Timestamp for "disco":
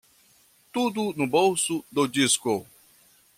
2.07-2.65